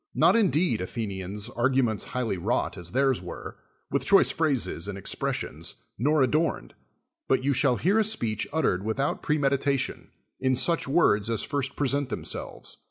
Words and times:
Not 0.15 0.35
indeed, 0.35 0.81
Athenians, 0.81 1.47
arguments 1.51 2.05
highly 2.05 2.35
wrought, 2.35 2.75
as 2.75 2.91
theirs 2.91 3.21
were, 3.21 3.57
with 3.91 4.03
choice 4.03 4.31
phrases 4.31 4.87
and 4.87 4.97
expres 4.97 5.35
sions, 5.35 5.75
nor 5.99 6.23
adorned, 6.23 6.73
but 7.27 7.43
you 7.43 7.53
shall 7.53 7.75
hear 7.75 7.99
a 7.99 8.03
speech 8.03 8.47
uttered 8.51 8.83
without 8.83 9.21
premeditation, 9.21 10.09
in 10.39 10.55
such 10.55 10.87
words 10.87 11.29
as 11.29 11.43
first 11.43 11.75
present 11.75 12.09
themselves. 12.09 12.79